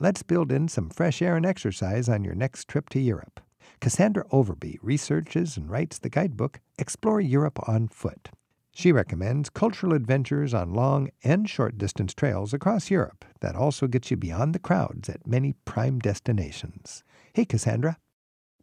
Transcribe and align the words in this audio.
let's 0.00 0.22
build 0.22 0.52
in 0.52 0.68
some 0.68 0.90
fresh 0.90 1.20
air 1.20 1.36
and 1.36 1.44
exercise 1.44 2.08
on 2.08 2.24
your 2.24 2.34
next 2.34 2.68
trip 2.68 2.88
to 2.90 3.00
Europe. 3.00 3.40
Cassandra 3.80 4.24
Overby 4.30 4.78
researches 4.82 5.56
and 5.56 5.70
writes 5.70 5.98
the 5.98 6.10
guidebook 6.10 6.60
Explore 6.78 7.20
Europe 7.20 7.58
on 7.68 7.88
Foot. 7.88 8.30
She 8.72 8.92
recommends 8.92 9.50
cultural 9.50 9.92
adventures 9.92 10.54
on 10.54 10.72
long 10.72 11.10
and 11.24 11.48
short 11.48 11.78
distance 11.78 12.14
trails 12.14 12.54
across 12.54 12.90
Europe 12.90 13.24
that 13.40 13.56
also 13.56 13.88
get 13.88 14.10
you 14.10 14.16
beyond 14.16 14.54
the 14.54 14.60
crowds 14.60 15.08
at 15.08 15.26
many 15.26 15.54
prime 15.64 15.98
destinations. 15.98 17.02
Hey, 17.34 17.44
Cassandra. 17.44 17.98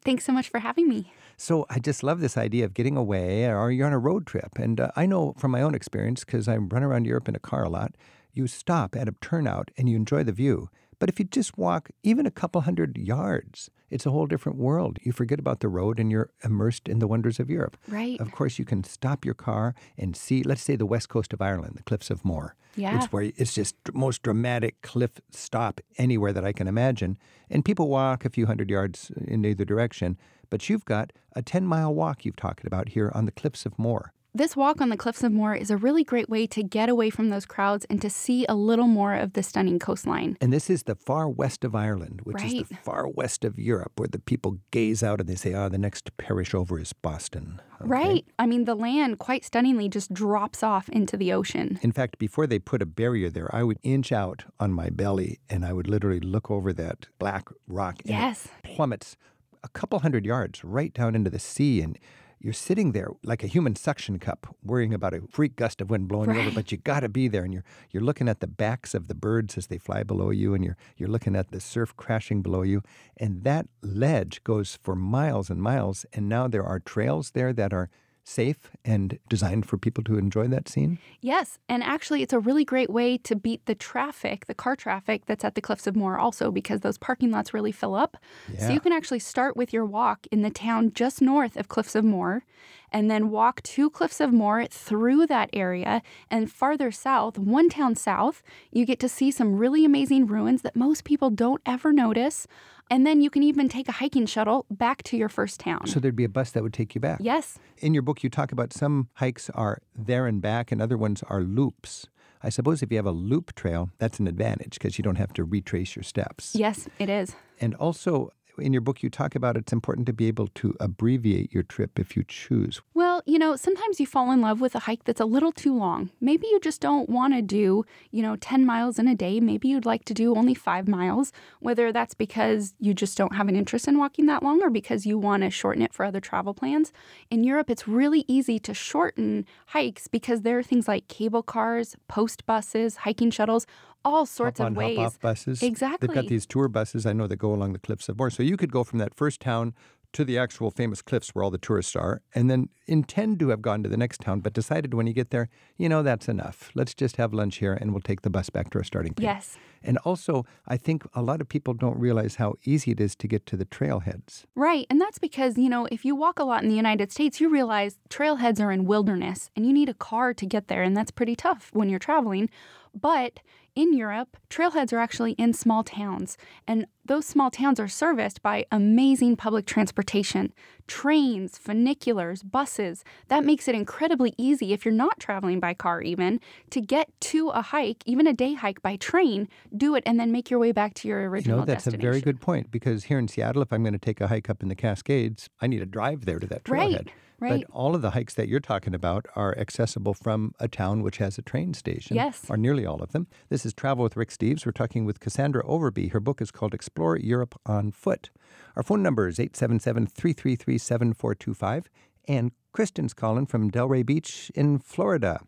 Thanks 0.05 0.23
so 0.23 0.31
much 0.31 0.47
for 0.47 0.59
having 0.59 0.87
me. 0.87 1.11
So, 1.35 1.65
I 1.69 1.79
just 1.79 2.03
love 2.03 2.21
this 2.21 2.37
idea 2.37 2.63
of 2.63 2.73
getting 2.73 2.95
away 2.95 3.49
or 3.49 3.71
you're 3.71 3.87
on 3.87 3.91
a 3.91 3.99
road 3.99 4.25
trip. 4.25 4.57
And 4.57 4.79
uh, 4.79 4.91
I 4.95 5.05
know 5.05 5.33
from 5.37 5.51
my 5.51 5.61
own 5.61 5.75
experience, 5.75 6.23
because 6.23 6.47
I 6.47 6.55
run 6.57 6.83
around 6.83 7.05
Europe 7.05 7.27
in 7.27 7.35
a 7.35 7.39
car 7.39 7.63
a 7.63 7.69
lot, 7.69 7.95
you 8.31 8.47
stop 8.47 8.95
at 8.95 9.09
a 9.09 9.15
turnout 9.21 9.71
and 9.77 9.89
you 9.89 9.95
enjoy 9.95 10.23
the 10.23 10.31
view. 10.31 10.69
But 10.99 11.09
if 11.09 11.19
you 11.19 11.25
just 11.25 11.57
walk 11.57 11.89
even 12.03 12.25
a 12.25 12.31
couple 12.31 12.61
hundred 12.61 12.97
yards, 12.97 13.69
it's 13.89 14.05
a 14.05 14.11
whole 14.11 14.25
different 14.25 14.57
world. 14.57 14.97
You 15.01 15.11
forget 15.11 15.39
about 15.39 15.59
the 15.59 15.67
road 15.67 15.99
and 15.99 16.11
you're 16.11 16.31
immersed 16.43 16.87
in 16.87 16.99
the 16.99 17.07
wonders 17.07 17.39
of 17.39 17.49
Europe. 17.49 17.77
Right. 17.87 18.19
Of 18.19 18.31
course, 18.31 18.57
you 18.57 18.65
can 18.65 18.83
stop 18.83 19.25
your 19.25 19.33
car 19.33 19.75
and 19.97 20.15
see, 20.15 20.43
let's 20.43 20.61
say, 20.61 20.75
the 20.75 20.85
west 20.85 21.09
coast 21.09 21.33
of 21.33 21.41
Ireland, 21.41 21.75
the 21.75 21.83
Cliffs 21.83 22.09
of 22.09 22.25
Moher. 22.25 22.55
Yeah. 22.75 22.97
It's 22.97 23.11
where 23.11 23.31
it's 23.37 23.53
just 23.53 23.75
the 23.85 23.93
most 23.93 24.21
dramatic 24.21 24.81
cliff 24.81 25.21
stop 25.29 25.79
anywhere 25.97 26.33
that 26.33 26.43
I 26.43 26.51
can 26.51 26.67
imagine. 26.67 27.17
And 27.49 27.63
people 27.63 27.87
walk 27.87 28.25
a 28.25 28.29
few 28.29 28.47
hundred 28.47 28.69
yards 28.69 29.11
in 29.25 29.45
either 29.45 29.65
direction. 29.65 30.17
But 30.49 30.69
you've 30.69 30.85
got 30.85 31.11
a 31.35 31.41
10 31.41 31.65
mile 31.65 31.93
walk 31.93 32.25
you've 32.25 32.35
talked 32.35 32.65
about 32.65 32.89
here 32.89 33.11
on 33.15 33.25
the 33.25 33.31
Cliffs 33.31 33.65
of 33.65 33.79
Moher. 33.79 34.11
This 34.35 34.53
walk 34.53 34.81
on 34.81 34.89
the 34.89 34.97
Cliffs 34.97 35.23
of 35.23 35.31
Moher 35.31 35.55
is 35.55 35.71
a 35.71 35.77
really 35.77 36.03
great 36.03 36.27
way 36.27 36.45
to 36.47 36.61
get 36.61 36.89
away 36.89 37.09
from 37.09 37.29
those 37.29 37.45
crowds 37.45 37.85
and 37.89 38.01
to 38.01 38.09
see 38.09 38.45
a 38.49 38.53
little 38.53 38.85
more 38.87 39.13
of 39.15 39.31
the 39.31 39.41
stunning 39.41 39.79
coastline. 39.79 40.35
And 40.41 40.51
this 40.51 40.69
is 40.69 40.83
the 40.83 40.95
far 40.95 41.29
west 41.29 41.63
of 41.63 41.73
Ireland, 41.73 42.19
which 42.25 42.43
Right. 42.43 42.53
is 42.63 42.67
the 42.67 42.75
far 42.75 43.07
west 43.07 43.45
of 43.45 43.57
Europe, 43.57 43.93
where 43.95 44.09
the 44.09 44.19
people 44.19 44.57
gaze 44.71 45.01
out 45.01 45.21
and 45.21 45.29
they 45.29 45.35
say, 45.35 45.53
ah, 45.53 45.69
the 45.69 45.77
next 45.77 46.17
parish 46.17 46.53
over 46.53 46.77
is 46.77 46.91
Boston. 46.91 47.61
Okay? 47.79 47.87
Right. 47.89 48.25
I 48.37 48.45
mean, 48.45 48.65
the 48.65 48.75
land 48.75 49.19
quite 49.19 49.45
stunningly 49.45 49.87
just 49.87 50.13
drops 50.13 50.63
off 50.63 50.89
into 50.89 51.15
the 51.15 51.31
ocean. 51.31 51.79
In 51.81 51.93
fact, 51.93 52.17
before 52.17 52.45
they 52.45 52.59
put 52.59 52.81
a 52.81 52.85
barrier 52.85 53.29
there, 53.29 53.49
I 53.55 53.63
would 53.63 53.79
inch 53.83 54.11
out 54.11 54.43
on 54.59 54.73
my 54.73 54.89
belly 54.89 55.39
and 55.49 55.63
I 55.63 55.71
would 55.71 55.87
literally 55.87 56.19
look 56.19 56.51
over 56.51 56.73
that 56.73 57.07
black 57.19 57.47
rock 57.69 58.01
Yes. 58.03 58.49
plummets 58.65 59.15
a 59.63 59.69
couple 59.69 59.99
hundred 59.99 60.25
yards 60.25 60.61
right 60.65 60.93
down 60.93 61.15
into 61.15 61.29
the 61.29 61.39
sea. 61.39 61.79
And 61.81 61.97
you're 62.45 62.53
sitting 62.53 62.91
there 62.91 63.09
like 63.23 63.43
a 63.43 63.47
human 63.47 63.75
suction 63.75 64.19
cup, 64.19 64.55
worrying 64.63 64.93
about 64.93 65.15
a 65.15 65.21
freak 65.31 65.55
gust 65.55 65.81
of 65.81 65.89
wind 65.89 66.07
blowing 66.07 66.31
you 66.31 66.39
over, 66.39 66.51
but 66.51 66.71
you 66.71 66.77
got 66.77 66.99
to 66.99 67.09
be 67.09 67.27
there. 67.27 67.43
And 67.43 67.51
you're, 67.51 67.63
you're 67.89 68.03
looking 68.03 68.29
at 68.29 68.39
the 68.39 68.45
backs 68.45 68.93
of 68.93 69.07
the 69.07 69.15
birds 69.15 69.57
as 69.57 69.65
they 69.65 69.79
fly 69.79 70.03
below 70.03 70.29
you, 70.29 70.53
and 70.53 70.63
you're, 70.63 70.77
you're 70.95 71.09
looking 71.09 71.35
at 71.35 71.49
the 71.49 71.59
surf 71.59 71.95
crashing 71.97 72.43
below 72.43 72.61
you. 72.61 72.83
And 73.17 73.43
that 73.45 73.67
ledge 73.81 74.43
goes 74.43 74.77
for 74.83 74.95
miles 74.95 75.49
and 75.49 75.59
miles. 75.59 76.05
And 76.13 76.29
now 76.29 76.47
there 76.47 76.63
are 76.63 76.79
trails 76.79 77.31
there 77.31 77.51
that 77.51 77.73
are 77.73 77.89
safe 78.27 78.71
and 78.83 79.19
designed 79.29 79.67
for 79.67 79.77
people 79.77 80.03
to 80.03 80.17
enjoy 80.17 80.47
that 80.47 80.67
scene. 80.67 80.97
Yes, 81.21 81.59
and 81.69 81.83
actually, 81.83 82.23
it's 82.23 82.33
a 82.33 82.39
really 82.39 82.65
great 82.65 82.89
way 82.89 83.17
to 83.19 83.35
beat 83.35 83.65
the 83.67 83.75
traffic, 83.75 84.47
the 84.47 84.55
car 84.55 84.75
traffic 84.75 85.27
that's 85.27 85.45
at 85.45 85.53
the 85.53 85.61
Cliffs 85.61 85.85
of 85.85 85.95
Moher, 85.95 86.17
also 86.17 86.49
because 86.51 86.81
those 86.81 86.97
parking 86.97 87.29
lots 87.29 87.53
really 87.53 87.71
fill 87.71 87.93
up. 87.93 88.17
So 88.57 88.71
you 88.71 88.79
can 88.79 88.91
actually 88.91 89.19
start 89.19 89.55
with 89.55 89.71
your 89.71 89.85
walk 89.85 90.25
in 90.31 90.41
the 90.41 90.49
town 90.49 90.91
just 90.93 91.21
north 91.21 91.55
of 91.55 91.67
Cliffs 91.67 91.93
of 91.93 92.03
Moher, 92.03 92.43
and 92.91 93.11
then 93.11 93.29
walk 93.29 93.61
to 93.61 93.89
Cliffs 93.89 94.19
of 94.19 94.33
Moher 94.33 94.65
through 94.65 95.27
that 95.27 95.49
area. 95.53 96.01
And 96.31 96.51
farther 96.51 96.91
south, 96.91 97.37
one 97.37 97.69
town 97.69 97.95
south, 97.95 98.41
you 98.71 98.85
get 98.85 98.99
to 99.01 99.09
see 99.09 99.29
some 99.29 99.57
really 99.57 99.85
amazing 99.85 100.25
ruins 100.25 100.63
that 100.63 100.75
most 100.75 101.03
people 101.03 101.29
don't 101.29 101.61
ever 101.65 101.93
notice. 101.93 102.47
And 102.89 103.05
then 103.05 103.21
you 103.21 103.29
can 103.29 103.41
even 103.43 103.67
take 103.67 103.87
a 103.87 103.93
hiking 103.93 104.25
shuttle 104.25 104.65
back 104.69 105.01
to 105.03 105.17
your 105.17 105.29
first 105.29 105.59
town. 105.59 105.87
So 105.87 105.99
there'd 105.99 106.15
be 106.15 106.23
a 106.23 106.29
bus 106.29 106.51
that 106.51 106.61
would 106.63 106.73
take 106.73 106.93
you 106.95 107.01
back. 107.01 107.19
yes, 107.21 107.57
In 107.79 107.93
your 107.93 108.03
book, 108.03 108.23
you 108.23 108.29
talk 108.29 108.51
about 108.51 108.71
some 108.73 109.09
hikes 109.15 109.49
are 109.51 109.79
there 109.95 110.27
and 110.27 110.41
back, 110.41 110.71
and 110.71 110.81
other 110.81 110.97
ones 110.97 111.23
are 111.27 111.41
loops. 111.41 112.07
I 112.43 112.49
suppose 112.49 112.83
if 112.83 112.91
you 112.91 112.97
have 112.97 113.07
a 113.07 113.11
loop 113.11 113.55
trail, 113.55 113.89
that's 113.97 114.19
an 114.19 114.27
advantage 114.27 114.73
because 114.73 114.99
you 114.99 115.03
don't 115.03 115.15
have 115.15 115.33
to 115.33 115.43
retrace 115.43 115.95
your 115.95 116.03
steps. 116.03 116.53
yes, 116.55 116.87
it 116.99 117.09
is. 117.09 117.35
And 117.59 117.73
also, 117.75 118.31
in 118.57 118.73
your 118.73 118.81
book, 118.81 119.03
you 119.03 119.09
talk 119.09 119.35
about 119.35 119.57
it's 119.57 119.73
important 119.73 120.05
to 120.07 120.13
be 120.13 120.27
able 120.27 120.47
to 120.55 120.75
abbreviate 120.79 121.53
your 121.53 121.63
trip 121.63 121.99
if 121.99 122.15
you 122.15 122.23
choose. 122.27 122.81
Well, 122.93 123.21
you 123.25 123.37
know, 123.37 123.55
sometimes 123.55 123.99
you 123.99 124.05
fall 124.05 124.31
in 124.31 124.41
love 124.41 124.61
with 124.61 124.75
a 124.75 124.79
hike 124.79 125.03
that's 125.03 125.21
a 125.21 125.25
little 125.25 125.51
too 125.51 125.75
long. 125.75 126.09
Maybe 126.19 126.47
you 126.47 126.59
just 126.59 126.81
don't 126.81 127.09
want 127.09 127.33
to 127.33 127.41
do, 127.41 127.85
you 128.11 128.21
know, 128.21 128.35
10 128.35 128.65
miles 128.65 128.99
in 128.99 129.07
a 129.07 129.15
day. 129.15 129.39
Maybe 129.39 129.67
you'd 129.67 129.85
like 129.85 130.05
to 130.05 130.13
do 130.13 130.35
only 130.35 130.53
five 130.53 130.87
miles, 130.87 131.31
whether 131.59 131.91
that's 131.91 132.13
because 132.13 132.73
you 132.79 132.93
just 132.93 133.17
don't 133.17 133.35
have 133.35 133.47
an 133.47 133.55
interest 133.55 133.87
in 133.87 133.97
walking 133.97 134.25
that 134.27 134.43
long 134.43 134.61
or 134.63 134.69
because 134.69 135.05
you 135.05 135.17
want 135.17 135.43
to 135.43 135.49
shorten 135.49 135.81
it 135.81 135.93
for 135.93 136.05
other 136.05 136.19
travel 136.19 136.53
plans. 136.53 136.91
In 137.29 137.43
Europe, 137.43 137.69
it's 137.69 137.87
really 137.87 138.25
easy 138.27 138.59
to 138.59 138.73
shorten 138.73 139.45
hikes 139.67 140.07
because 140.07 140.41
there 140.41 140.57
are 140.57 140.63
things 140.63 140.87
like 140.87 141.07
cable 141.07 141.43
cars, 141.43 141.95
post 142.07 142.45
buses, 142.45 142.97
hiking 142.97 143.31
shuttles, 143.31 143.65
all 144.05 144.25
sorts 144.25 144.59
hop 144.59 144.69
of 144.69 144.77
ways. 144.77 144.97
hop 144.97 145.07
off 145.07 145.19
buses. 145.19 145.61
Exactly. 145.61 146.07
They've 146.07 146.15
got 146.15 146.27
these 146.27 146.45
tour 146.45 146.67
buses 146.69 147.05
I 147.05 147.13
know 147.13 147.27
that 147.27 147.37
go 147.37 147.53
along 147.53 147.73
the 147.73 147.79
cliffs 147.79 148.07
of 148.07 148.17
Moher. 148.17 148.29
So 148.29 148.43
you 148.43 148.55
could 148.55 148.71
go 148.71 148.83
from 148.83 148.99
that 148.99 149.13
first 149.13 149.41
town 149.41 149.73
to 150.15 150.23
the 150.23 150.37
actual 150.37 150.71
famous 150.71 151.01
cliffs 151.01 151.35
where 151.35 151.43
all 151.43 151.51
the 151.51 151.57
tourists 151.57 151.93
are, 151.93 152.21
and 152.33 152.49
then 152.49 152.69
intend 152.87 153.37
to 153.37 153.49
have 153.49 153.61
gone 153.61 153.83
to 153.83 153.89
the 153.89 153.97
next 153.97 154.21
town, 154.21 154.39
but 154.39 154.53
decided 154.53 154.93
when 154.93 155.05
you 155.07 155.11
get 155.11 155.29
there, 155.29 155.49
you 155.77 155.89
know, 155.89 156.01
that's 156.01 156.29
enough. 156.29 156.71
Let's 156.73 156.93
just 156.93 157.17
have 157.17 157.33
lunch 157.33 157.57
here 157.57 157.73
and 157.73 157.91
we'll 157.91 157.99
take 157.99 158.21
the 158.21 158.29
bus 158.29 158.49
back 158.49 158.69
to 158.69 158.77
our 158.77 158.83
starting 158.85 159.13
point. 159.13 159.25
Yes. 159.25 159.57
And 159.83 159.97
also, 159.99 160.45
I 160.69 160.77
think 160.77 161.03
a 161.15 161.21
lot 161.21 161.41
of 161.41 161.49
people 161.49 161.73
don't 161.73 161.99
realize 161.99 162.35
how 162.35 162.55
easy 162.63 162.91
it 162.91 163.01
is 163.01 163.13
to 163.17 163.27
get 163.27 163.45
to 163.47 163.57
the 163.57 163.65
trailheads. 163.65 164.45
Right. 164.55 164.87
And 164.89 165.01
that's 165.01 165.19
because, 165.19 165.57
you 165.57 165.67
know, 165.67 165.85
if 165.91 166.05
you 166.05 166.15
walk 166.15 166.39
a 166.39 166.45
lot 166.45 166.63
in 166.63 166.69
the 166.69 166.75
United 166.75 167.11
States, 167.11 167.41
you 167.41 167.49
realize 167.49 167.99
trailheads 168.09 168.61
are 168.61 168.71
in 168.71 168.85
wilderness 168.85 169.51
and 169.53 169.65
you 169.65 169.73
need 169.73 169.89
a 169.89 169.93
car 169.93 170.33
to 170.33 170.45
get 170.45 170.69
there. 170.69 170.81
And 170.81 170.95
that's 170.95 171.11
pretty 171.11 171.35
tough 171.35 171.71
when 171.73 171.89
you're 171.89 171.99
traveling. 171.99 172.49
But 172.93 173.41
in 173.75 173.93
Europe, 173.93 174.37
trailheads 174.49 174.93
are 174.93 174.99
actually 174.99 175.33
in 175.33 175.53
small 175.53 175.83
towns. 175.83 176.37
And 176.67 176.87
those 177.05 177.25
small 177.25 177.51
towns 177.51 177.79
are 177.79 177.87
serviced 177.87 178.41
by 178.41 178.65
amazing 178.71 179.35
public 179.35 179.65
transportation 179.65 180.53
trains, 180.87 181.59
funiculars, 181.59 182.49
buses. 182.49 183.03
That 183.27 183.43
makes 183.43 183.67
it 183.67 183.75
incredibly 183.75 184.33
easy 184.37 184.71
if 184.71 184.85
you're 184.85 184.93
not 184.93 185.19
traveling 185.19 185.59
by 185.59 185.73
car, 185.73 186.01
even 186.01 186.39
to 186.69 186.79
get 186.79 187.09
to 187.21 187.49
a 187.49 187.61
hike, 187.61 188.03
even 188.05 188.27
a 188.27 188.33
day 188.33 188.53
hike 188.53 188.81
by 188.81 188.95
train, 188.95 189.49
do 189.75 189.95
it, 189.95 190.03
and 190.05 190.19
then 190.19 190.31
make 190.31 190.49
your 190.49 190.59
way 190.59 190.71
back 190.71 190.93
to 190.95 191.07
your 191.07 191.21
You 191.21 191.29
original 191.29 191.59
know, 191.59 191.65
that's 191.65 191.87
a 191.87 191.91
very 191.91 192.21
good 192.21 192.39
point 192.39 192.71
because 192.71 193.05
here 193.05 193.19
in 193.19 193.27
Seattle, 193.27 193.61
if 193.61 193.73
I'm 193.73 193.83
going 193.83 193.93
to 193.93 193.99
take 193.99 194.21
a 194.21 194.27
hike 194.27 194.49
up 194.49 194.61
in 194.61 194.69
the 194.69 194.75
Cascades, 194.75 195.49
I 195.59 195.67
need 195.67 195.79
to 195.79 195.85
drive 195.85 196.25
there 196.25 196.39
to 196.39 196.47
that 196.47 196.63
trailhead. 196.63 196.95
right. 196.95 197.11
But 197.39 197.63
all 197.71 197.95
of 197.95 198.01
the 198.01 198.11
hikes 198.11 198.33
that 198.35 198.47
you're 198.47 198.59
talking 198.59 198.93
about 198.93 199.25
are 199.35 199.57
accessible 199.57 200.13
from 200.13 200.53
a 200.59 200.67
town 200.67 201.01
which 201.01 201.17
has 201.17 201.37
a 201.37 201.41
train 201.41 201.73
station. 201.73 202.15
Yes. 202.15 202.45
Or 202.49 202.57
nearly 202.57 202.85
all 202.85 203.01
of 203.01 203.11
them. 203.11 203.27
This 203.49 203.65
is 203.65 203.73
Travel 203.73 204.03
with 204.03 204.15
Rick 204.15 204.29
Steves. 204.29 204.65
We're 204.65 204.71
talking 204.71 205.05
with 205.05 205.19
Cassandra 205.19 205.63
Overby. 205.63 206.11
Her 206.11 206.19
book 206.19 206.41
is 206.41 206.51
called 206.51 206.73
Explore 206.73 207.17
Europe 207.17 207.59
on 207.65 207.91
Foot. 207.91 208.29
Our 208.75 208.83
phone 208.83 209.03
number 209.03 209.27
is 209.27 209.39
877 209.39 210.07
333 210.07 210.77
7425. 210.77 211.89
And 212.27 212.51
Kristen's 212.71 213.13
calling 213.13 213.45
from 213.45 213.69
Delray 213.69 214.05
Beach 214.05 214.51
in 214.55 214.79
Florida. 214.79 215.41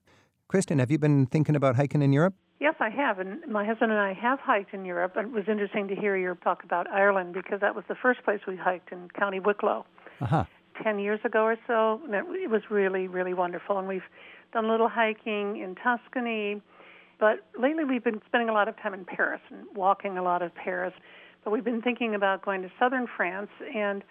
Kristen, 0.47 0.79
have 0.79 0.91
you 0.91 0.97
been 0.97 1.25
thinking 1.25 1.55
about 1.55 1.75
hiking 1.75 2.01
in 2.01 2.13
Europe? 2.13 2.35
Yes, 2.59 2.75
I 2.79 2.89
have, 2.89 3.19
and 3.19 3.45
my 3.47 3.65
husband 3.65 3.91
and 3.91 4.01
I 4.01 4.13
have 4.13 4.39
hiked 4.39 4.73
in 4.73 4.83
Europe. 4.83 5.13
And 5.15 5.27
it 5.27 5.33
was 5.33 5.43
interesting 5.47 5.87
to 5.89 5.95
hear 5.95 6.17
your 6.17 6.35
talk 6.35 6.63
about 6.63 6.89
Ireland 6.89 7.33
because 7.33 7.59
that 7.61 7.75
was 7.75 7.83
the 7.87 7.95
first 7.95 8.23
place 8.23 8.39
we 8.47 8.55
hiked 8.55 8.91
in 8.91 9.09
County 9.09 9.39
Wicklow 9.39 9.85
Uh-huh. 10.21 10.45
Ten 10.83 10.99
years 10.99 11.19
ago 11.23 11.43
or 11.43 11.57
so. 11.67 12.01
And 12.05 12.13
it 12.13 12.49
was 12.49 12.61
really, 12.69 13.07
really 13.07 13.33
wonderful. 13.33 13.77
And 13.79 13.87
we've 13.87 14.01
done 14.53 14.65
a 14.65 14.71
little 14.71 14.89
hiking 14.89 15.57
in 15.57 15.75
Tuscany, 15.75 16.61
but 17.19 17.45
lately 17.59 17.83
we've 17.83 18.03
been 18.03 18.21
spending 18.27 18.49
a 18.49 18.53
lot 18.53 18.67
of 18.67 18.77
time 18.81 18.93
in 18.93 19.05
Paris 19.05 19.41
and 19.49 19.65
walking 19.75 20.17
a 20.17 20.23
lot 20.23 20.41
of 20.41 20.53
Paris. 20.55 20.93
But 21.43 21.51
we've 21.51 21.63
been 21.63 21.81
thinking 21.81 22.15
about 22.15 22.43
going 22.43 22.61
to 22.61 22.69
southern 22.79 23.07
France, 23.15 23.49
and 23.73 24.03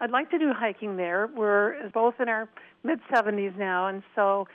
I'd 0.00 0.10
like 0.10 0.30
to 0.30 0.38
do 0.38 0.52
hiking 0.52 0.96
there. 0.96 1.28
We're 1.34 1.88
both 1.90 2.14
in 2.20 2.28
our 2.28 2.48
mid 2.82 3.00
70s 3.12 3.56
now, 3.56 3.88
and 3.88 4.02
so, 4.14 4.46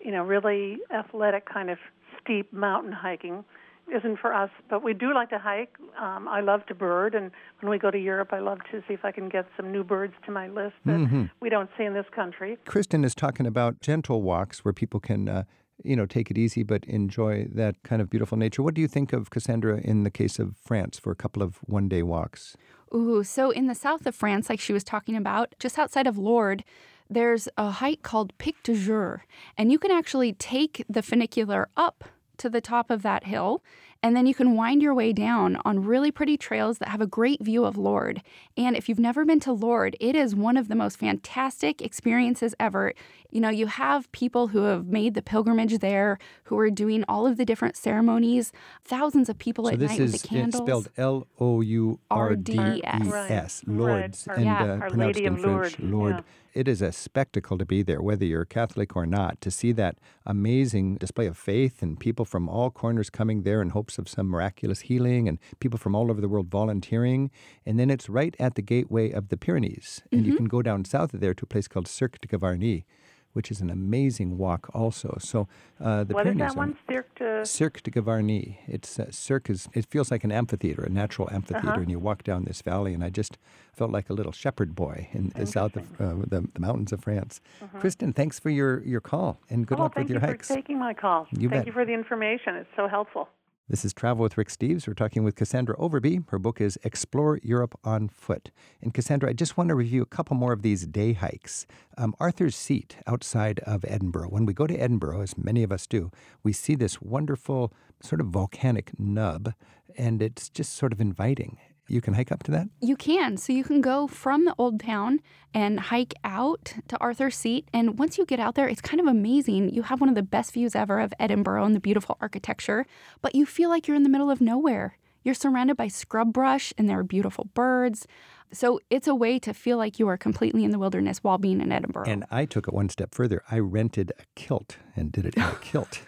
you 0.00 0.10
know, 0.10 0.22
really 0.24 0.78
athletic 0.92 1.46
kind 1.46 1.70
of 1.70 1.78
steep 2.20 2.52
mountain 2.52 2.92
hiking 2.92 3.44
isn't 3.92 4.18
for 4.18 4.32
us, 4.32 4.50
but 4.68 4.82
we 4.82 4.94
do 4.94 5.12
like 5.14 5.30
to 5.30 5.38
hike. 5.38 5.74
Um, 6.00 6.26
I 6.28 6.40
love 6.40 6.66
to 6.66 6.74
bird, 6.74 7.14
and 7.14 7.30
when 7.60 7.70
we 7.70 7.78
go 7.78 7.90
to 7.90 7.98
Europe, 7.98 8.30
I 8.32 8.40
love 8.40 8.58
to 8.70 8.82
see 8.86 8.94
if 8.94 9.04
I 9.04 9.12
can 9.12 9.28
get 9.28 9.46
some 9.56 9.70
new 9.70 9.84
birds 9.84 10.14
to 10.26 10.32
my 10.32 10.48
list 10.48 10.74
that 10.84 11.28
we 11.40 11.50
don't 11.50 11.70
see 11.76 11.84
in 11.84 11.94
this 11.94 12.06
country. 12.14 12.58
Kristen 12.66 13.04
is 13.04 13.14
talking 13.14 13.46
about 13.46 13.80
gentle 13.80 14.22
walks 14.22 14.64
where 14.64 14.72
people 14.72 15.00
can, 15.00 15.28
uh, 15.28 15.44
you 15.82 15.96
know, 15.96 16.06
take 16.06 16.30
it 16.30 16.38
easy 16.38 16.62
but 16.62 16.84
enjoy 16.84 17.46
that 17.52 17.82
kind 17.82 18.00
of 18.00 18.08
beautiful 18.08 18.38
nature. 18.38 18.62
What 18.62 18.74
do 18.74 18.80
you 18.80 18.88
think 18.88 19.12
of 19.12 19.30
Cassandra 19.30 19.80
in 19.80 20.02
the 20.02 20.10
case 20.10 20.38
of 20.38 20.56
France 20.56 20.98
for 20.98 21.10
a 21.10 21.16
couple 21.16 21.42
of 21.42 21.56
one 21.66 21.88
day 21.88 22.02
walks? 22.02 22.56
Ooh, 22.94 23.24
so 23.24 23.50
in 23.50 23.66
the 23.66 23.74
south 23.74 24.06
of 24.06 24.14
France, 24.14 24.48
like 24.48 24.60
she 24.60 24.72
was 24.72 24.84
talking 24.84 25.16
about, 25.16 25.54
just 25.58 25.78
outside 25.78 26.06
of 26.06 26.16
Lourdes, 26.16 26.64
there's 27.10 27.48
a 27.58 27.70
hike 27.70 28.02
called 28.02 28.36
Pic 28.38 28.62
du 28.62 28.74
Jer, 28.74 29.24
and 29.58 29.70
you 29.70 29.78
can 29.78 29.90
actually 29.90 30.32
take 30.32 30.84
the 30.88 31.02
funicular 31.02 31.68
up 31.76 32.04
to 32.38 32.48
the 32.48 32.60
top 32.60 32.90
of 32.90 33.02
that 33.02 33.24
hill 33.24 33.62
And 34.04 34.14
then 34.14 34.26
you 34.26 34.34
can 34.34 34.54
wind 34.54 34.82
your 34.82 34.92
way 34.92 35.14
down 35.14 35.56
on 35.64 35.82
really 35.82 36.10
pretty 36.10 36.36
trails 36.36 36.76
that 36.78 36.88
have 36.90 37.00
a 37.00 37.06
great 37.06 37.42
view 37.42 37.64
of 37.64 37.78
Lourdes. 37.78 38.20
And 38.54 38.76
if 38.76 38.86
you've 38.86 38.98
never 38.98 39.24
been 39.24 39.40
to 39.40 39.52
Lourdes, 39.52 39.96
it 39.98 40.14
is 40.14 40.34
one 40.34 40.58
of 40.58 40.68
the 40.68 40.74
most 40.74 40.98
fantastic 40.98 41.80
experiences 41.80 42.54
ever. 42.60 42.92
You 43.30 43.40
know, 43.40 43.48
you 43.48 43.66
have 43.66 44.12
people 44.12 44.48
who 44.48 44.64
have 44.64 44.86
made 44.86 45.14
the 45.14 45.22
pilgrimage 45.22 45.78
there, 45.78 46.18
who 46.44 46.58
are 46.58 46.70
doing 46.70 47.02
all 47.08 47.26
of 47.26 47.38
the 47.38 47.46
different 47.46 47.76
ceremonies, 47.78 48.52
thousands 48.84 49.30
of 49.30 49.38
people 49.38 49.64
so 49.64 49.70
at 49.72 49.78
this 49.78 49.92
night 49.92 50.00
is 50.00 50.12
with 50.12 50.22
the 50.22 50.28
candles. 50.28 50.62
spelled 50.66 50.88
L 50.98 51.26
O 51.40 51.62
U 51.62 51.98
R 52.10 52.36
D 52.36 52.52
E 52.52 52.82
Right. 52.84 53.30
Right. 53.30 53.62
Lourdes, 53.66 54.28
Our- 54.28 54.34
and 54.34 54.44
Yeah. 54.44 54.62
uh, 54.64 54.66
Our 54.66 54.90
pronounced 54.90 55.16
Lady 55.16 55.24
in 55.24 55.32
of 55.34 55.40
French, 55.40 55.78
Lourdes, 55.78 55.80
Lourdes. 55.80 56.18
yeah. 56.18 56.60
It 56.60 56.68
is 56.68 56.80
a 56.80 56.92
spectacle 56.92 57.58
to 57.58 57.64
be 57.66 57.82
there, 57.82 58.00
whether 58.00 58.24
you're 58.24 58.44
Catholic 58.44 58.94
or 58.94 59.06
not, 59.06 59.40
to 59.40 59.50
see 59.50 59.72
that 59.72 59.96
amazing 60.24 60.94
display 60.96 61.26
of 61.26 61.36
faith 61.36 61.82
and 61.82 61.98
people 61.98 62.24
from 62.24 62.48
all 62.48 62.70
corners 62.70 63.10
coming 63.10 63.42
there 63.42 63.60
in 63.60 63.70
hopes 63.70 63.93
of 63.98 64.08
some 64.08 64.26
miraculous 64.28 64.80
healing 64.82 65.28
and 65.28 65.38
people 65.60 65.78
from 65.78 65.94
all 65.94 66.10
over 66.10 66.20
the 66.20 66.28
world 66.28 66.48
volunteering. 66.48 67.30
And 67.66 67.78
then 67.78 67.90
it's 67.90 68.08
right 68.08 68.34
at 68.38 68.54
the 68.54 68.62
gateway 68.62 69.10
of 69.10 69.28
the 69.28 69.36
Pyrenees. 69.36 70.02
And 70.10 70.20
Mm-hmm. 70.22 70.30
you 70.30 70.36
can 70.36 70.46
go 70.46 70.62
down 70.62 70.84
south 70.84 71.14
of 71.14 71.20
there 71.20 71.34
to 71.34 71.44
a 71.44 71.46
place 71.46 71.68
called 71.68 71.86
Cirque 71.88 72.20
de 72.20 72.28
Gavarnie, 72.28 72.84
which 73.32 73.50
is 73.50 73.60
an 73.60 73.68
amazing 73.68 74.38
walk 74.38 74.70
also. 74.72 75.16
So 75.20 75.48
uh, 75.80 76.04
the 76.04 76.14
What 76.14 76.26
is 76.26 76.34
Pyrenees 76.34 76.54
that 76.54 76.56
one? 76.56 76.76
Cirque 76.88 77.14
de... 77.18 77.44
Cirque 77.44 77.82
de 77.82 77.90
Gavarnie. 77.90 78.58
It's 78.68 78.98
uh, 79.00 79.10
Cirque 79.10 79.50
is 79.50 79.68
it 79.74 79.86
feels 79.86 80.10
like 80.12 80.22
an 80.22 80.30
amphitheater, 80.30 80.84
a 80.84 80.88
natural 80.88 81.28
amphitheater, 81.32 81.68
Uh-huh. 81.70 81.80
and 81.80 81.90
you 81.90 81.98
walk 81.98 82.22
down 82.22 82.44
this 82.44 82.62
valley, 82.62 82.94
and 82.94 83.02
I 83.02 83.10
just 83.10 83.36
felt 83.72 83.90
like 83.90 84.08
a 84.08 84.12
little 84.12 84.30
shepherd 84.30 84.76
boy 84.76 85.08
in 85.12 85.32
the 85.34 85.46
south 85.46 85.74
of 85.76 86.00
uh, 86.00 86.14
the, 86.28 86.48
the 86.54 86.60
mountains 86.60 86.92
of 86.92 87.02
France. 87.02 87.40
Kristen, 87.80 88.12
thanks 88.12 88.38
for 88.38 88.50
your, 88.50 88.82
your 88.84 89.00
call, 89.00 89.40
and 89.50 89.66
good 89.66 89.80
oh, 89.80 89.82
luck 89.84 89.96
with 89.96 90.08
your 90.08 90.20
you 90.20 90.26
hikes. 90.26 90.46
for 90.46 90.54
taking 90.54 90.78
my 90.78 90.94
call. 90.94 91.26
You 91.32 91.48
thank 91.48 91.62
bet. 91.62 91.66
you 91.66 91.72
for 91.72 91.84
the 91.84 91.92
information. 91.92 92.54
It's 92.54 92.70
so 92.76 92.86
helpful. 92.86 93.28
This 93.66 93.82
is 93.82 93.94
Travel 93.94 94.22
with 94.22 94.36
Rick 94.36 94.48
Steves. 94.48 94.86
We're 94.86 94.92
talking 94.92 95.24
with 95.24 95.36
Cassandra 95.36 95.74
Overby. 95.78 96.28
Her 96.28 96.38
book 96.38 96.60
is 96.60 96.78
Explore 96.84 97.40
Europe 97.42 97.74
on 97.82 98.08
Foot. 98.08 98.50
And 98.82 98.92
Cassandra, 98.92 99.30
I 99.30 99.32
just 99.32 99.56
want 99.56 99.70
to 99.70 99.74
review 99.74 100.02
a 100.02 100.06
couple 100.06 100.36
more 100.36 100.52
of 100.52 100.60
these 100.60 100.86
day 100.86 101.14
hikes. 101.14 101.66
Um, 101.96 102.14
Arthur's 102.20 102.56
Seat 102.56 102.98
outside 103.06 103.60
of 103.60 103.82
Edinburgh. 103.88 104.28
When 104.28 104.44
we 104.44 104.52
go 104.52 104.66
to 104.66 104.76
Edinburgh, 104.76 105.22
as 105.22 105.38
many 105.38 105.62
of 105.62 105.72
us 105.72 105.86
do, 105.86 106.10
we 106.42 106.52
see 106.52 106.74
this 106.74 107.00
wonderful 107.00 107.72
sort 108.02 108.20
of 108.20 108.26
volcanic 108.26 108.90
nub, 108.98 109.54
and 109.96 110.20
it's 110.20 110.50
just 110.50 110.74
sort 110.74 110.92
of 110.92 111.00
inviting. 111.00 111.56
You 111.86 112.00
can 112.00 112.14
hike 112.14 112.32
up 112.32 112.42
to 112.44 112.50
that? 112.52 112.68
You 112.80 112.96
can. 112.96 113.36
So 113.36 113.52
you 113.52 113.62
can 113.62 113.80
go 113.80 114.06
from 114.06 114.44
the 114.44 114.54
old 114.56 114.80
town 114.80 115.20
and 115.52 115.78
hike 115.78 116.14
out 116.24 116.74
to 116.88 116.96
Arthur's 116.98 117.36
Seat. 117.36 117.68
And 117.72 117.98
once 117.98 118.16
you 118.16 118.24
get 118.24 118.40
out 118.40 118.54
there, 118.54 118.68
it's 118.68 118.80
kind 118.80 119.00
of 119.00 119.06
amazing. 119.06 119.68
You 119.68 119.82
have 119.82 120.00
one 120.00 120.08
of 120.08 120.14
the 120.14 120.22
best 120.22 120.52
views 120.52 120.74
ever 120.74 120.98
of 120.98 121.12
Edinburgh 121.20 121.64
and 121.64 121.74
the 121.74 121.80
beautiful 121.80 122.16
architecture, 122.20 122.86
but 123.20 123.34
you 123.34 123.44
feel 123.44 123.68
like 123.68 123.86
you're 123.86 123.96
in 123.96 124.02
the 124.02 124.08
middle 124.08 124.30
of 124.30 124.40
nowhere. 124.40 124.98
You're 125.22 125.34
surrounded 125.34 125.76
by 125.76 125.88
scrub 125.88 126.32
brush 126.32 126.72
and 126.76 126.88
there 126.88 126.98
are 126.98 127.04
beautiful 127.04 127.48
birds. 127.54 128.06
So 128.52 128.80
it's 128.88 129.08
a 129.08 129.14
way 129.14 129.38
to 129.40 129.52
feel 129.52 129.78
like 129.78 129.98
you 129.98 130.06
are 130.08 130.16
completely 130.16 130.64
in 130.64 130.70
the 130.70 130.78
wilderness 130.78 131.18
while 131.22 131.38
being 131.38 131.60
in 131.60 131.72
Edinburgh. 131.72 132.04
And 132.06 132.24
I 132.30 132.44
took 132.44 132.68
it 132.68 132.74
one 132.74 132.88
step 132.88 133.12
further. 133.14 133.42
I 133.50 133.58
rented 133.58 134.12
a 134.18 134.22
kilt 134.36 134.76
and 134.94 135.10
did 135.10 135.26
it 135.26 135.34
in 135.34 135.42
a 135.42 135.54
kilt. 135.60 136.02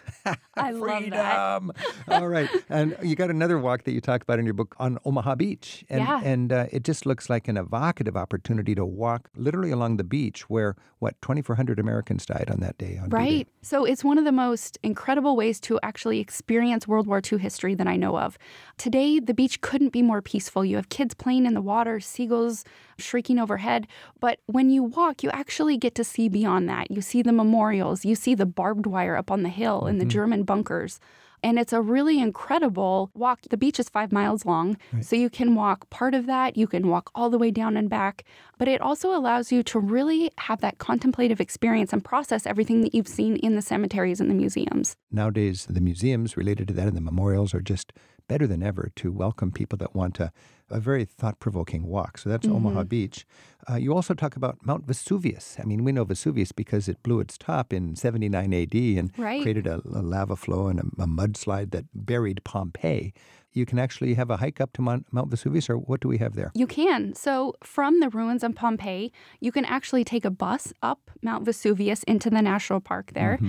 I 0.55 0.71
love 0.71 1.09
that. 1.09 1.61
All 2.07 2.27
right. 2.27 2.49
And 2.69 2.95
you 3.01 3.15
got 3.15 3.29
another 3.29 3.57
walk 3.57 3.83
that 3.83 3.91
you 3.91 3.99
talk 4.01 4.21
about 4.21 4.39
in 4.39 4.45
your 4.45 4.53
book 4.53 4.75
on 4.79 4.97
Omaha 5.03 5.35
Beach. 5.35 5.83
And, 5.89 6.01
Yeah. 6.01 6.21
and 6.23 6.53
uh, 6.53 6.65
it 6.71 6.83
just 6.83 7.05
looks 7.05 7.29
like 7.29 7.47
an 7.49 7.57
evocative 7.57 8.15
opportunity 8.15 8.75
to 8.75 8.85
walk 8.85 9.29
literally 9.35 9.71
along 9.71 9.97
the 9.97 10.03
beach 10.05 10.49
where, 10.49 10.75
what, 10.99 11.21
2,400 11.21 11.79
Americans 11.79 12.25
died 12.25 12.49
on 12.49 12.59
that 12.61 12.77
day. 12.77 12.97
On 12.97 13.09
D-Day. 13.09 13.17
Right. 13.17 13.47
So 13.61 13.83
it's 13.83 14.03
one 14.05 14.17
of 14.17 14.23
the 14.25 14.31
most 14.31 14.77
incredible 14.83 15.35
ways 15.35 15.59
to 15.61 15.79
actually 15.83 16.19
experience 16.19 16.87
World 16.87 17.07
War 17.07 17.21
II 17.29 17.39
history 17.39 17.75
that 17.75 17.87
I 17.87 17.97
know 17.97 18.17
of. 18.17 18.37
Today, 18.77 19.19
the 19.19 19.33
beach 19.33 19.59
couldn't 19.61 19.89
be 19.89 20.01
more 20.01 20.21
peaceful. 20.21 20.63
You 20.63 20.77
have 20.77 20.89
kids 20.89 21.13
playing 21.13 21.45
in 21.45 21.53
the 21.53 21.61
water, 21.61 21.99
seagulls 22.27 22.65
shrieking 22.97 23.39
overhead. 23.39 23.87
But 24.19 24.39
when 24.47 24.69
you 24.69 24.83
walk, 24.83 25.23
you 25.23 25.29
actually 25.31 25.77
get 25.77 25.95
to 25.95 26.03
see 26.03 26.29
beyond 26.29 26.67
that. 26.69 26.91
You 26.91 27.01
see 27.01 27.21
the 27.21 27.31
memorials, 27.31 28.05
you 28.05 28.15
see 28.15 28.35
the 28.35 28.45
barbed 28.45 28.85
wire 28.85 29.15
up 29.15 29.31
on 29.31 29.43
the 29.43 29.49
hill 29.49 29.85
and 29.85 29.99
the 29.99 30.05
mm-hmm. 30.05 30.09
German 30.09 30.43
bunkers. 30.43 30.99
And 31.43 31.59
it's 31.59 31.71
a 31.71 31.81
really 31.81 32.19
incredible 32.19 33.11
walk. 33.13 33.41
The 33.51 33.57
beach 33.57 33.79
is 33.79 33.89
five 33.89 34.11
miles 34.11 34.43
long, 34.43 34.75
so 35.01 35.15
you 35.15 35.29
can 35.29 35.53
walk 35.53 35.87
part 35.91 36.15
of 36.15 36.25
that. 36.25 36.57
You 36.57 36.65
can 36.65 36.87
walk 36.87 37.11
all 37.13 37.29
the 37.29 37.37
way 37.37 37.51
down 37.51 37.77
and 37.77 37.87
back. 37.87 38.25
But 38.57 38.67
it 38.67 38.81
also 38.81 39.15
allows 39.15 39.51
you 39.51 39.61
to 39.63 39.79
really 39.79 40.31
have 40.39 40.61
that 40.61 40.79
contemplative 40.79 41.39
experience 41.39 41.93
and 41.93 42.03
process 42.03 42.47
everything 42.47 42.81
that 42.81 42.95
you've 42.95 43.07
seen 43.07 43.35
in 43.35 43.55
the 43.55 43.61
cemeteries 43.61 44.19
and 44.19 44.31
the 44.31 44.35
museums. 44.35 44.95
Nowadays, 45.11 45.67
the 45.69 45.79
museums 45.79 46.37
related 46.37 46.69
to 46.69 46.73
that 46.73 46.87
and 46.87 46.97
the 46.97 47.01
memorials 47.01 47.53
are 47.53 47.61
just 47.61 47.93
better 48.27 48.47
than 48.47 48.63
ever 48.63 48.91
to 48.95 49.11
welcome 49.11 49.51
people 49.51 49.77
that 49.77 49.95
want 49.95 50.19
a, 50.19 50.31
a 50.69 50.79
very 50.79 51.05
thought 51.05 51.39
provoking 51.39 51.83
walk. 51.87 52.17
So 52.17 52.29
that's 52.29 52.47
Omaha 52.47 52.79
mm-hmm. 52.81 52.87
Beach. 52.87 53.25
Uh, 53.69 53.75
you 53.75 53.93
also 53.93 54.13
talk 54.13 54.35
about 54.37 54.57
Mount 54.65 54.85
Vesuvius. 54.87 55.57
I 55.59 55.65
mean, 55.65 55.83
we 55.83 55.91
know 55.91 56.05
Vesuvius 56.05 56.51
because 56.53 56.87
it 56.87 57.03
blew 57.03 57.19
its 57.19 57.37
top 57.37 57.73
in 57.73 57.95
79 57.95 58.53
AD 58.53 58.73
and 58.73 59.11
Right. 59.17 59.41
created 59.41 59.67
a, 59.67 59.81
a 59.93 60.01
lava 60.01 60.35
flow 60.37 60.67
and 60.67 60.79
a, 60.79 61.03
a 61.03 61.05
mudslide 61.07 61.71
that 61.71 61.85
buried 61.93 62.43
Pompeii. 62.45 63.13
You 63.53 63.65
can 63.65 63.79
actually 63.79 64.13
have 64.13 64.29
a 64.29 64.37
hike 64.37 64.61
up 64.61 64.71
to 64.73 64.81
Mount, 64.81 65.07
Mount 65.11 65.29
Vesuvius, 65.31 65.69
or 65.69 65.77
what 65.77 65.99
do 65.99 66.07
we 66.07 66.19
have 66.19 66.35
there? 66.35 66.51
You 66.53 66.67
can. 66.67 67.15
So, 67.15 67.55
from 67.63 67.99
the 68.01 68.09
ruins 68.09 68.43
of 68.43 68.53
Pompeii, 68.55 69.11
you 69.41 69.51
can 69.51 69.65
actually 69.65 70.03
take 70.03 70.25
a 70.25 70.29
bus 70.29 70.71
up 70.83 71.09
Mount 71.23 71.43
Vesuvius 71.43 72.03
into 72.03 72.29
the 72.29 72.41
national 72.41 72.81
park 72.81 73.13
there. 73.13 73.39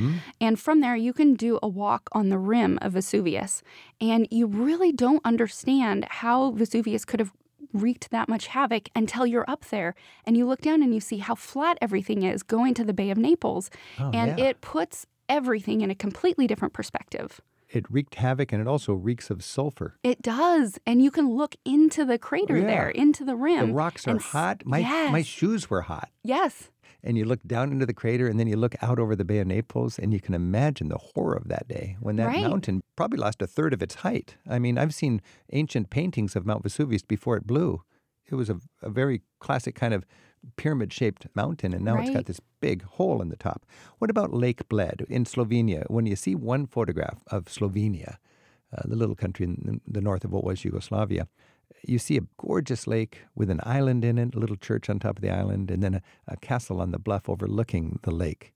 And 0.41 0.59
from 0.59 0.81
there, 0.81 0.97
you 0.97 1.13
can 1.13 1.35
do 1.35 1.59
a 1.63 1.69
walk 1.69 2.09
on 2.13 2.31
the 2.31 2.39
rim 2.39 2.79
of 2.81 2.93
Vesuvius. 2.93 3.63
And 4.01 4.27
you 4.31 4.47
really 4.47 4.93
don't 4.93 5.21
understand 5.27 6.07
how 6.11 6.53
Vesuvius 6.53 7.05
could 7.05 7.21
have 7.21 7.33
wreaked 7.73 8.11
that 8.11 8.29
much 8.29 8.49
havoc 8.49 8.89
until 8.95 9.27
you're 9.27 9.49
up 9.49 9.67
there 9.67 9.95
and 10.25 10.37
you 10.37 10.47
look 10.47 10.61
down 10.61 10.83
and 10.83 10.95
you 10.95 11.01
see 11.01 11.19
how 11.19 11.35
flat 11.35 11.79
everything 11.81 12.23
is 12.23 12.43
going 12.43 12.75
to 12.75 12.85
the 12.85 12.93
Bay 12.93 13.11
of 13.11 13.19
Naples. 13.19 13.71
Oh, 13.99 14.11
and 14.13 14.39
yeah. 14.39 14.47
it 14.47 14.61
puts 14.61 15.07
everything 15.29 15.81
in 15.81 15.91
a 15.91 15.95
completely 15.95 16.47
different 16.47 16.75
perspective. 16.75 17.41
It 17.69 17.85
wreaked 17.91 18.15
havoc 18.15 18.53
and 18.53 18.63
it 18.63 18.67
also 18.67 18.95
reeks 18.95 19.29
of 19.29 19.45
sulfur. 19.45 19.99
It 20.03 20.23
does. 20.23 20.79
And 20.87 21.03
you 21.03 21.11
can 21.11 21.31
look 21.31 21.55
into 21.67 22.05
the 22.05 22.19
crater 22.19 22.57
oh, 22.57 22.61
Yeah. 22.61 22.67
there, 22.67 22.89
into 22.89 23.25
the 23.25 23.37
rim. 23.37 23.69
The 23.69 23.75
rocks 23.75 24.09
are 24.09 24.19
hot. 24.19 24.63
My, 24.65 24.81
my 25.11 25.23
shoes 25.23 25.69
were 25.69 25.83
hot. 25.83 26.09
Yes. 26.23 26.71
And 27.03 27.17
you 27.17 27.25
look 27.25 27.43
down 27.47 27.73
into 27.73 27.87
the 27.87 27.95
crater 27.95 28.27
and 28.29 28.39
then 28.39 28.47
you 28.47 28.57
look 28.57 28.75
out 28.83 28.99
over 28.99 29.15
the 29.17 29.25
Bay 29.25 29.39
of 29.39 29.47
Naples 29.47 29.99
and 29.99 30.13
you 30.13 30.21
can 30.21 30.35
imagine 30.35 30.89
the 30.89 30.99
horror 30.99 31.35
of 31.35 31.49
that 31.49 31.69
day 31.69 31.97
when 32.01 32.17
that 32.17 32.29
Right. 32.29 32.43
mountain 32.43 32.83
probably 32.97 33.19
lost 33.19 33.43
a 33.43 33.47
third 33.47 33.73
of 33.73 33.83
its 33.83 33.97
height. 33.97 34.37
I 34.49 34.59
mean, 34.59 34.79
I've 34.79 34.95
seen 34.95 35.21
ancient 35.53 35.91
paintings 35.91 36.37
of 36.37 36.45
Mount 36.47 36.63
Vesuvius 36.63 37.03
before 37.03 37.37
it 37.37 37.47
blew. 37.47 37.83
It 38.31 38.35
was 38.35 38.51
a, 38.51 38.61
a 38.83 38.91
very 38.91 39.23
classic 39.39 39.75
kind 39.75 39.95
of 39.95 40.05
pyramid 40.57 40.93
shaped 40.93 41.27
mountain, 41.35 41.73
and 41.73 41.85
now 41.85 41.99
it's 41.99 42.11
got 42.11 42.27
this 42.27 42.41
big 42.61 42.83
hole 42.85 43.23
in 43.23 43.29
the 43.29 43.37
top. 43.37 43.65
What 43.99 44.11
about 44.11 44.33
Lake 44.33 44.69
Bled 44.69 45.05
in 45.09 45.25
Slovenia? 45.25 45.85
When 45.91 46.07
you 46.07 46.15
see 46.15 46.35
one 46.35 46.67
photograph 46.67 47.23
of 47.29 47.47
Slovenia, 47.47 48.17
uh, 48.77 48.83
the 48.85 48.97
little 48.97 49.15
country 49.17 49.45
in 49.47 49.81
the 49.87 50.01
north 50.01 50.25
of 50.25 50.33
what 50.33 50.45
was 50.45 50.65
Yugoslavia, 50.65 51.27
you 51.83 51.99
see 51.99 52.17
a 52.17 52.27
gorgeous 52.37 52.87
lake 52.87 53.23
with 53.35 53.51
an 53.51 53.61
island 53.63 54.05
in 54.05 54.19
it, 54.19 54.35
a 54.35 54.39
little 54.39 54.57
church 54.57 54.91
on 54.91 54.99
top 54.99 55.17
of 55.17 55.23
the 55.23 55.31
island, 55.31 55.71
and 55.71 55.83
then 55.83 55.95
a, 55.95 56.03
a 56.27 56.37
castle 56.37 56.81
on 56.81 56.91
the 56.91 56.99
bluff 56.99 57.29
overlooking 57.29 57.99
the 58.03 58.11
lake. 58.11 58.53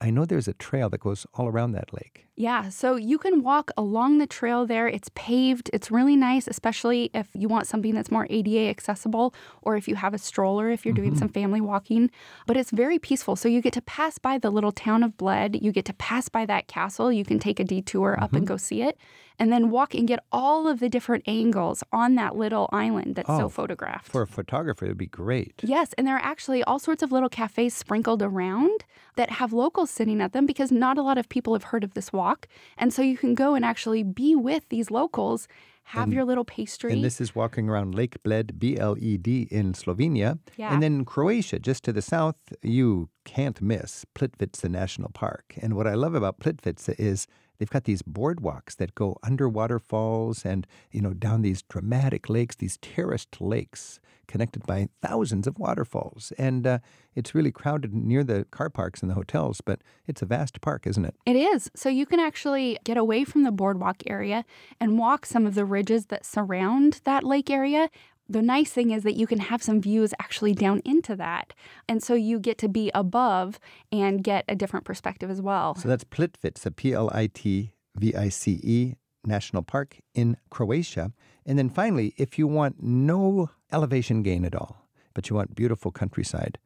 I 0.00 0.10
know 0.10 0.26
there's 0.26 0.48
a 0.48 0.52
trail 0.54 0.90
that 0.90 1.00
goes 1.00 1.26
all 1.34 1.46
around 1.46 1.72
that 1.72 1.94
lake. 1.94 2.26
Yeah, 2.36 2.68
so 2.68 2.96
you 2.96 3.16
can 3.16 3.42
walk 3.42 3.70
along 3.76 4.18
the 4.18 4.26
trail 4.26 4.66
there. 4.66 4.86
It's 4.88 5.08
paved. 5.14 5.70
It's 5.72 5.90
really 5.90 6.16
nice, 6.16 6.46
especially 6.48 7.10
if 7.14 7.28
you 7.32 7.48
want 7.48 7.68
something 7.68 7.94
that's 7.94 8.10
more 8.10 8.26
ADA 8.28 8.68
accessible 8.68 9.34
or 9.62 9.76
if 9.76 9.86
you 9.86 9.94
have 9.94 10.12
a 10.12 10.18
stroller, 10.18 10.68
if 10.68 10.84
you're 10.84 10.94
doing 10.94 11.12
mm-hmm. 11.12 11.20
some 11.20 11.28
family 11.28 11.60
walking. 11.60 12.10
But 12.46 12.56
it's 12.56 12.70
very 12.70 12.98
peaceful. 12.98 13.36
So 13.36 13.48
you 13.48 13.62
get 13.62 13.72
to 13.74 13.82
pass 13.82 14.18
by 14.18 14.36
the 14.36 14.50
little 14.50 14.72
town 14.72 15.04
of 15.04 15.16
Bled. 15.16 15.62
You 15.62 15.70
get 15.70 15.84
to 15.86 15.94
pass 15.94 16.28
by 16.28 16.44
that 16.46 16.66
castle. 16.66 17.12
You 17.12 17.24
can 17.24 17.38
take 17.38 17.60
a 17.60 17.64
detour 17.64 18.20
up 18.20 18.32
and 18.32 18.42
mm-hmm. 18.42 18.52
go 18.52 18.56
see 18.56 18.82
it 18.82 18.98
and 19.38 19.52
then 19.52 19.70
walk 19.70 19.94
and 19.94 20.06
get 20.06 20.20
all 20.30 20.68
of 20.68 20.80
the 20.80 20.88
different 20.88 21.24
angles 21.26 21.82
on 21.92 22.14
that 22.14 22.36
little 22.36 22.68
island 22.72 23.16
that's 23.16 23.28
Oh, 23.28 23.38
so 23.40 23.48
photographed. 23.48 24.06
For 24.10 24.22
a 24.22 24.26
photographer, 24.26 24.84
it 24.84 24.88
would 24.88 24.98
be 24.98 25.06
great. 25.06 25.54
Yes, 25.62 25.92
and 25.98 26.06
there 26.06 26.16
are 26.16 26.24
actually 26.24 26.62
all 26.64 26.78
sorts 26.78 27.02
of 27.02 27.10
little 27.10 27.28
cafes 27.28 27.74
sprinkled 27.74 28.22
around 28.22 28.84
that 29.16 29.30
have 29.30 29.52
locals 29.52 29.90
sitting 29.90 30.20
at 30.20 30.32
them 30.32 30.46
because 30.46 30.70
not 30.70 30.98
a 30.98 31.02
lot 31.02 31.18
of 31.18 31.28
people 31.28 31.52
have 31.52 31.64
heard 31.64 31.84
of 31.84 31.94
this 31.94 32.12
walk. 32.12 32.48
And 32.76 32.92
so 32.92 33.02
you 33.02 33.16
can 33.16 33.34
go 33.34 33.54
and 33.54 33.64
actually 33.64 34.02
be 34.02 34.34
with 34.34 34.68
these 34.68 34.90
locals, 34.90 35.48
have 35.88 36.12
your 36.12 36.24
little 36.24 36.44
pastry. 36.44 36.92
And 36.92 37.04
this 37.04 37.20
is 37.20 37.34
walking 37.34 37.68
around 37.68 37.94
Lake 37.94 38.22
Bled, 38.22 38.58
B 38.58 38.78
L 38.78 38.96
E 38.98 39.16
D, 39.18 39.48
in 39.50 39.74
Slovenia. 39.74 40.38
Yeah. 40.56 40.72
And 40.72 40.82
then 40.82 41.04
Croatia, 41.04 41.58
just 41.58 41.84
to 41.84 41.92
the 41.92 42.02
south, 42.02 42.36
you 42.62 43.10
can't 43.24 43.60
miss 43.60 44.06
Plitvice 44.14 44.68
National 44.70 45.10
Park. 45.10 45.54
And 45.60 45.74
what 45.74 45.86
I 45.86 45.94
love 45.94 46.14
about 46.14 46.40
Plitvice 46.40 46.94
is 46.98 47.26
they've 47.64 47.70
got 47.70 47.84
these 47.84 48.02
boardwalks 48.02 48.76
that 48.76 48.94
go 48.94 49.16
under 49.22 49.48
waterfalls 49.48 50.44
and, 50.44 50.66
you 50.90 51.00
know, 51.00 51.14
down 51.14 51.40
these 51.40 51.62
dramatic 51.62 52.28
lakes, 52.28 52.56
these 52.56 52.76
terraced 52.82 53.40
lakes 53.40 54.00
connected 54.28 54.66
by 54.66 54.88
thousands 55.00 55.46
of 55.46 55.58
waterfalls. 55.58 56.30
And 56.36 56.66
uh, 56.66 56.78
it's 57.14 57.34
really 57.34 57.50
crowded 57.50 57.94
near 57.94 58.22
the 58.22 58.44
car 58.50 58.68
parks 58.68 59.00
and 59.00 59.10
the 59.10 59.14
hotels, 59.14 59.62
but 59.62 59.80
it's 60.06 60.20
a 60.20 60.26
vast 60.26 60.60
park, 60.60 60.86
isn't 60.86 61.06
it? 61.06 61.14
It 61.24 61.36
is. 61.36 61.70
So 61.74 61.88
you 61.88 62.04
can 62.04 62.20
actually 62.20 62.78
get 62.84 62.98
away 62.98 63.24
from 63.24 63.44
the 63.44 63.52
boardwalk 63.52 64.02
area 64.06 64.44
and 64.78 64.98
walk 64.98 65.24
some 65.24 65.46
of 65.46 65.54
the 65.54 65.64
ridges 65.64 66.06
that 66.06 66.26
surround 66.26 67.00
that 67.04 67.24
lake 67.24 67.48
area 67.48 67.88
the 68.28 68.42
nice 68.42 68.70
thing 68.70 68.90
is 68.90 69.02
that 69.02 69.16
you 69.16 69.26
can 69.26 69.38
have 69.38 69.62
some 69.62 69.80
views 69.80 70.14
actually 70.18 70.54
down 70.54 70.80
into 70.84 71.14
that. 71.16 71.52
And 71.88 72.02
so 72.02 72.14
you 72.14 72.38
get 72.38 72.58
to 72.58 72.68
be 72.68 72.90
above 72.94 73.58
and 73.92 74.24
get 74.24 74.44
a 74.48 74.54
different 74.54 74.84
perspective 74.84 75.30
as 75.30 75.42
well. 75.42 75.74
So 75.74 75.88
that's 75.88 76.04
Plitvice, 76.04 76.74
P 76.76 76.92
L 76.92 77.10
I 77.12 77.26
T 77.26 77.72
V 77.96 78.14
I 78.14 78.28
C 78.28 78.60
E 78.62 78.94
National 79.26 79.62
Park 79.62 79.98
in 80.14 80.36
Croatia. 80.50 81.12
And 81.46 81.58
then 81.58 81.68
finally, 81.68 82.14
if 82.16 82.38
you 82.38 82.46
want 82.46 82.82
no 82.82 83.50
elevation 83.72 84.22
gain 84.22 84.44
at 84.44 84.54
all, 84.54 84.88
but 85.12 85.28
you 85.28 85.36
want 85.36 85.54
beautiful 85.54 85.90
countryside, 85.90 86.58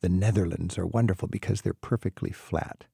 the 0.00 0.08
Netherlands 0.08 0.76
are 0.76 0.86
wonderful 0.86 1.28
because 1.28 1.62
they're 1.62 1.72
perfectly 1.72 2.30
flat 2.30 2.84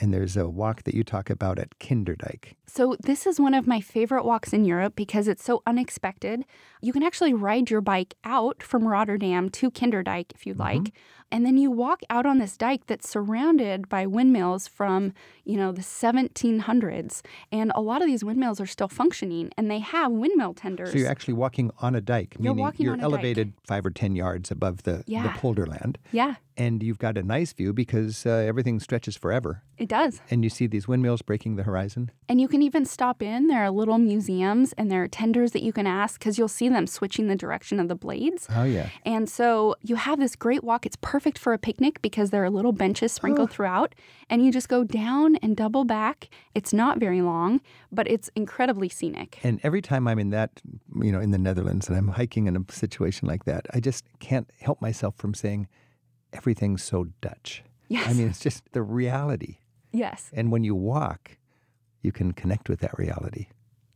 and 0.00 0.12
there's 0.12 0.36
a 0.36 0.48
walk 0.48 0.84
that 0.84 0.94
you 0.94 1.04
talk 1.04 1.30
about 1.30 1.58
at 1.58 1.78
Kinderdijk. 1.78 2.54
So, 2.66 2.96
this 3.00 3.26
is 3.26 3.40
one 3.40 3.54
of 3.54 3.66
my 3.66 3.80
favorite 3.80 4.24
walks 4.24 4.52
in 4.52 4.64
Europe 4.64 4.94
because 4.96 5.28
it's 5.28 5.44
so 5.44 5.62
unexpected. 5.66 6.44
You 6.80 6.92
can 6.92 7.02
actually 7.02 7.34
ride 7.34 7.70
your 7.70 7.80
bike 7.80 8.14
out 8.24 8.62
from 8.62 8.86
Rotterdam 8.86 9.50
to 9.50 9.70
Kinderdijk 9.70 10.32
if 10.34 10.46
you'd 10.46 10.58
mm-hmm. 10.58 10.84
like, 10.84 10.92
and 11.30 11.44
then 11.44 11.56
you 11.56 11.70
walk 11.70 12.00
out 12.10 12.26
on 12.26 12.38
this 12.38 12.56
dike 12.56 12.86
that's 12.86 13.08
surrounded 13.08 13.88
by 13.88 14.06
windmills 14.06 14.66
from, 14.66 15.12
you 15.44 15.56
know, 15.56 15.72
the 15.72 15.82
1700s. 15.82 17.22
And 17.52 17.72
a 17.74 17.80
lot 17.80 18.02
of 18.02 18.08
these 18.08 18.24
windmills 18.24 18.60
are 18.60 18.66
still 18.66 18.88
functioning 18.88 19.50
and 19.56 19.70
they 19.70 19.78
have 19.80 20.12
windmill 20.12 20.54
tenders. 20.54 20.92
So, 20.92 20.98
you're 20.98 21.10
actually 21.10 21.34
walking 21.34 21.70
on 21.80 21.94
a 21.94 22.00
dike, 22.00 22.36
you're 22.38 22.54
meaning 22.54 22.72
you're 22.78 23.00
elevated 23.00 23.54
dike. 23.54 23.66
five 23.66 23.86
or 23.86 23.90
10 23.90 24.16
yards 24.16 24.50
above 24.50 24.84
the, 24.84 25.04
yeah. 25.06 25.22
the 25.22 25.28
polderland. 25.30 25.96
Yeah 26.12 26.36
and 26.58 26.82
you've 26.82 26.98
got 26.98 27.16
a 27.16 27.22
nice 27.22 27.52
view 27.52 27.72
because 27.72 28.26
uh, 28.26 28.30
everything 28.30 28.80
stretches 28.80 29.16
forever. 29.16 29.62
It 29.78 29.88
does. 29.88 30.20
And 30.28 30.42
you 30.42 30.50
see 30.50 30.66
these 30.66 30.88
windmills 30.88 31.22
breaking 31.22 31.54
the 31.54 31.62
horizon. 31.62 32.10
And 32.28 32.40
you 32.40 32.48
can 32.48 32.62
even 32.62 32.84
stop 32.84 33.22
in. 33.22 33.46
There 33.46 33.62
are 33.62 33.70
little 33.70 33.96
museums 33.96 34.72
and 34.72 34.90
there 34.90 35.04
are 35.04 35.08
tenders 35.08 35.52
that 35.52 35.62
you 35.62 35.72
can 35.72 35.86
ask 35.86 36.18
because 36.18 36.36
you'll 36.36 36.48
see 36.48 36.68
them 36.68 36.88
switching 36.88 37.28
the 37.28 37.36
direction 37.36 37.78
of 37.78 37.86
the 37.86 37.94
blades. 37.94 38.48
Oh, 38.54 38.64
yeah. 38.64 38.90
And 39.04 39.30
so 39.30 39.76
you 39.82 39.94
have 39.94 40.18
this 40.18 40.34
great 40.34 40.64
walk. 40.64 40.84
It's 40.84 40.96
perfect 41.00 41.17
for 41.20 41.52
a 41.52 41.58
picnic 41.58 42.00
because 42.02 42.30
there 42.30 42.44
are 42.44 42.50
little 42.50 42.72
benches 42.72 43.12
sprinkled 43.12 43.50
oh. 43.50 43.52
throughout. 43.52 43.94
And 44.30 44.44
you 44.44 44.52
just 44.52 44.68
go 44.68 44.84
down 44.84 45.36
and 45.36 45.56
double 45.56 45.84
back. 45.84 46.28
It's 46.54 46.72
not 46.72 46.98
very 46.98 47.22
long, 47.22 47.60
but 47.90 48.08
it's 48.08 48.28
incredibly 48.34 48.88
scenic. 48.88 49.38
And 49.42 49.60
every 49.62 49.82
time 49.82 50.06
I'm 50.06 50.18
in 50.18 50.30
that, 50.30 50.60
you 51.00 51.12
know, 51.12 51.20
in 51.20 51.30
the 51.30 51.38
Netherlands 51.38 51.88
and 51.88 51.96
I'm 51.96 52.08
hiking 52.08 52.46
in 52.46 52.56
a 52.56 52.72
situation 52.72 53.28
like 53.28 53.44
that, 53.44 53.66
I 53.72 53.80
just 53.80 54.04
can't 54.20 54.50
help 54.60 54.80
myself 54.80 55.16
from 55.16 55.34
saying, 55.34 55.68
everything's 56.32 56.82
so 56.82 57.06
Dutch. 57.20 57.62
Yes. 57.88 58.08
I 58.08 58.12
mean, 58.12 58.28
it's 58.28 58.40
just 58.40 58.62
the 58.72 58.82
reality. 58.82 59.58
Yes. 59.92 60.30
And 60.34 60.52
when 60.52 60.64
you 60.64 60.74
walk, 60.74 61.38
you 62.02 62.12
can 62.12 62.32
connect 62.32 62.68
with 62.68 62.80
that 62.80 62.96
reality. 62.98 63.46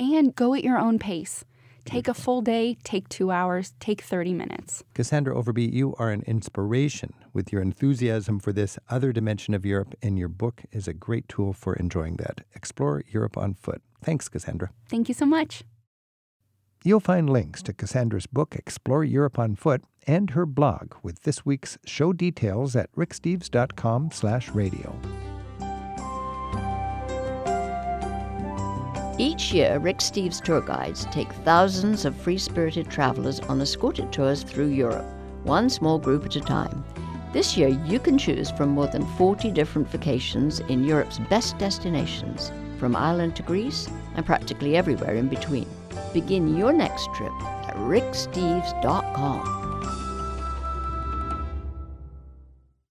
And 0.01 0.35
go 0.35 0.55
at 0.55 0.65
your 0.65 0.79
own 0.79 0.99
pace. 0.99 1.45
Take 1.85 2.09
a 2.09 2.15
full 2.15 2.43
day, 2.43 2.77
take 2.85 3.09
two 3.09 3.31
hours, 3.31 3.75
take 3.81 4.03
30 4.03 4.35
minutes. 4.35 4.85
Cassandra 4.95 5.35
Overby, 5.35 5.73
you 5.73 5.95
are 5.99 6.11
an 6.11 6.23
inspiration 6.27 7.13
with 7.33 7.53
your 7.53 7.61
enthusiasm 7.61 8.39
for 8.39 8.53
this 8.53 8.79
other 8.89 9.13
dimension 9.13 9.55
of 9.55 9.67
Europe, 9.67 9.95
and 10.03 10.19
your 10.19 10.29
book 10.29 10.63
is 10.71 10.87
a 10.87 10.93
great 10.93 11.29
tool 11.29 11.53
for 11.53 11.75
enjoying 11.75 12.17
that. 12.17 12.43
Explore 12.55 13.03
Europe 13.09 13.37
on 13.37 13.55
foot. 13.55 13.83
Thanks, 14.03 14.29
Cassandra. 14.29 14.71
Thank 14.89 15.09
you 15.09 15.15
so 15.15 15.27
much. 15.27 15.65
You'll 16.85 17.01
find 17.01 17.31
links 17.31 17.63
to 17.63 17.73
Cassandra's 17.73 18.27
book, 18.27 18.57
Explore 18.57 19.05
Europe 19.05 19.39
on 19.39 19.55
Foot, 19.55 19.85
and 20.07 20.31
her 20.31 20.47
blog 20.47 20.95
with 21.03 21.23
this 21.23 21.47
week's 21.47 21.79
show 21.87 22.13
details 22.13 22.75
at 22.75 22.91
ricksteves.com 22.93 24.11
slash 24.11 24.49
radio. 24.51 24.99
Each 29.19 29.53
year, 29.53 29.79
Rick 29.79 29.99
Steves 29.99 30.43
tour 30.43 30.63
guides 30.63 31.07
take 31.07 31.31
thousands 31.45 32.05
of 32.05 32.17
free-spirited 32.17 32.91
travelers 32.91 33.41
on 33.41 33.61
escorted 33.61 34.11
tours 34.11 34.43
through 34.43 34.69
Europe, 34.69 35.05
one 35.45 35.69
small 35.69 35.99
group 35.99 36.25
at 36.25 36.37
a 36.37 36.41
time. 36.41 36.83
This 37.33 37.57
year, 37.57 37.69
you 37.69 37.99
can 37.99 38.17
choose 38.19 38.51
from 38.51 38.71
more 38.71 38.87
than 38.87 39.07
40 39.17 39.51
different 39.51 39.89
vacations 39.89 40.61
in 40.61 40.85
Europe's 40.85 41.19
best 41.19 41.59
destinations, 41.59 42.51
from 42.79 42.97
Ireland 42.97 43.37
to 43.37 43.43
Greece 43.43 43.89
and 44.17 44.27
practically 44.27 44.77
everywhere 44.77 45.15
in 45.15 45.29
between. 45.29 45.69
Begin 46.13 46.57
your 46.57 46.73
next 46.73 47.09
trip 47.15 47.33
at 47.69 47.77
ricksteves.com. 47.77 49.62